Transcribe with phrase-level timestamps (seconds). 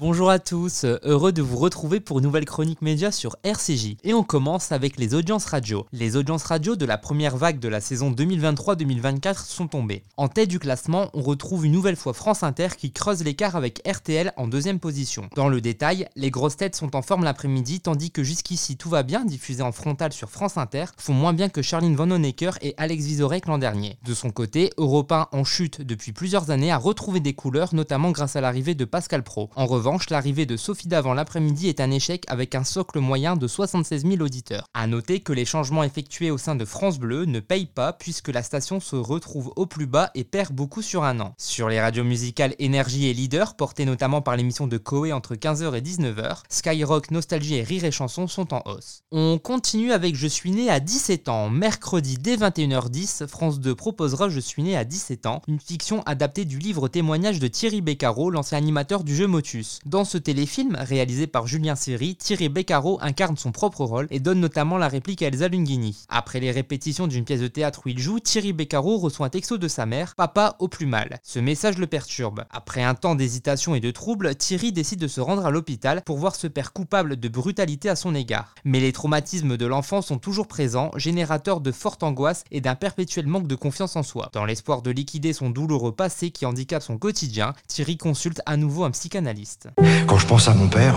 [0.00, 3.98] Bonjour à tous, heureux de vous retrouver pour une nouvelle chronique média sur RCJ.
[4.02, 5.84] Et on commence avec les audiences radio.
[5.92, 10.02] Les audiences radio de la première vague de la saison 2023-2024 sont tombées.
[10.16, 13.86] En tête du classement, on retrouve une nouvelle fois France Inter qui creuse l'écart avec
[13.86, 15.28] RTL en deuxième position.
[15.36, 19.02] Dans le détail, les grosses têtes sont en forme l'après-midi tandis que jusqu'ici tout va
[19.02, 22.72] bien, diffusé en frontal sur France Inter, font moins bien que Charline Von Honecker et
[22.78, 23.98] Alex Vizorek l'an dernier.
[24.06, 28.12] De son côté, Europe 1 en chute depuis plusieurs années a retrouvé des couleurs, notamment
[28.12, 29.50] grâce à l'arrivée de Pascal Pro.
[29.56, 33.48] En revanche, l'arrivée de Sophie d'avant l'après-midi est un échec avec un socle moyen de
[33.48, 34.64] 76 000 auditeurs.
[34.72, 38.28] A noter que les changements effectués au sein de France Bleu ne payent pas puisque
[38.28, 41.34] la station se retrouve au plus bas et perd beaucoup sur un an.
[41.38, 45.74] Sur les radios musicales Énergie et Leader, portées notamment par l'émission de Koé entre 15h
[45.76, 49.02] et 19h, Skyrock, Nostalgie et Rire et Chansons sont en hausse.
[49.10, 51.50] On continue avec Je suis né à 17 ans.
[51.50, 56.44] Mercredi dès 21h10, France 2 proposera Je suis né à 17 ans, une fiction adaptée
[56.44, 59.79] du livre témoignage de Thierry Beccaro, l'ancien animateur du jeu Motus.
[59.86, 64.38] Dans ce téléfilm, réalisé par Julien Seri, Thierry Beccaro incarne son propre rôle et donne
[64.38, 66.04] notamment la réplique à Elsa Lunghini.
[66.10, 69.56] Après les répétitions d'une pièce de théâtre où il joue, Thierry Beccaro reçoit un texto
[69.56, 71.18] de sa mère, Papa au plus mal.
[71.22, 72.44] Ce message le perturbe.
[72.50, 76.18] Après un temps d'hésitation et de trouble, Thierry décide de se rendre à l'hôpital pour
[76.18, 78.54] voir ce père coupable de brutalité à son égard.
[78.64, 83.26] Mais les traumatismes de l'enfant sont toujours présents, générateurs de forte angoisse et d'un perpétuel
[83.26, 84.28] manque de confiance en soi.
[84.34, 88.84] Dans l'espoir de liquider son douloureux passé qui handicape son quotidien, Thierry consulte à nouveau
[88.84, 89.69] un psychanalyste.
[90.06, 90.94] Quand je pense à mon père,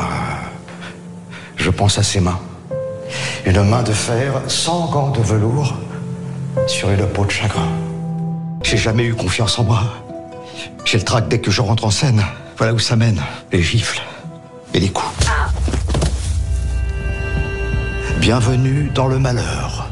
[1.56, 2.40] je pense à ses mains.
[3.46, 5.76] Une main de fer sans gants de velours
[6.68, 7.68] sur une peau de chagrin.
[8.64, 9.84] J'ai jamais eu confiance en moi.
[10.86, 12.24] J'ai le trac dès que je rentre en scène.
[12.58, 13.22] Voilà où ça mène.
[13.52, 14.02] Les gifles
[14.74, 15.28] et les coups.
[18.20, 19.83] Bienvenue dans le malheur.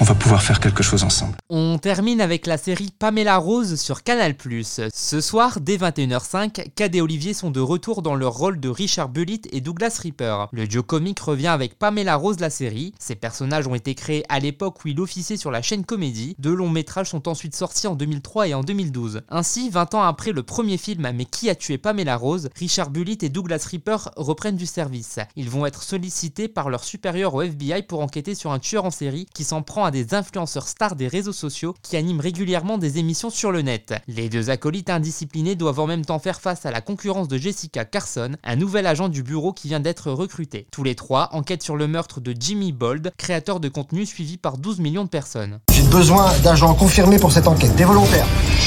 [0.00, 1.36] Qu'on va pouvoir faire quelque chose ensemble.
[1.50, 4.34] On termine avec la série Pamela Rose sur Canal+.
[4.64, 9.10] Ce soir, dès 21h05, Cad et Olivier sont de retour dans leur rôle de Richard
[9.10, 10.48] Bullitt et Douglas Reaper.
[10.52, 12.94] Le duo comique revient avec Pamela Rose la série.
[12.98, 16.34] Ces personnages ont été créés à l'époque où il officiait sur la chaîne Comédie.
[16.38, 19.20] Deux longs métrages sont ensuite sortis en 2003 et en 2012.
[19.28, 23.22] Ainsi, 20 ans après le premier film Mais qui a tué Pamela Rose, Richard Bullitt
[23.22, 25.18] et Douglas Reaper reprennent du service.
[25.36, 28.90] Ils vont être sollicités par leur supérieur au FBI pour enquêter sur un tueur en
[28.90, 32.98] série qui s'en prend à des influenceurs stars des réseaux sociaux qui animent régulièrement des
[32.98, 33.94] émissions sur le net.
[34.08, 37.84] Les deux acolytes indisciplinés doivent en même temps faire face à la concurrence de Jessica
[37.84, 40.66] Carson, un nouvel agent du bureau qui vient d'être recruté.
[40.70, 44.58] Tous les trois enquêtent sur le meurtre de Jimmy Bold, créateur de contenu suivi par
[44.58, 45.60] 12 millions de personnes.
[45.72, 48.26] J'ai besoin d'agents confirmés pour cette enquête, des volontaires.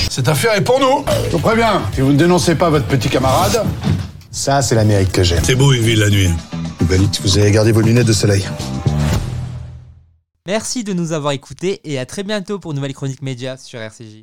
[0.10, 3.10] Cette affaire est pour nous Je vous préviens, si vous ne dénoncez pas votre petit
[3.10, 3.64] camarade...
[4.36, 5.44] Ça, c'est l'Amérique que j'aime.
[5.44, 6.32] C'est beau une ville la nuit.
[6.82, 8.44] Valite, vous avez gardé vos lunettes de soleil.
[10.46, 13.80] Merci de nous avoir écoutés et à très bientôt pour une nouvelle chronique média sur
[13.80, 14.22] RCJ.